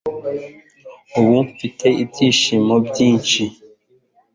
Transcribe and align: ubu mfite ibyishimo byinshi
ubu 1.19 1.37
mfite 1.49 1.87
ibyishimo 2.03 2.75
byinshi 2.87 3.43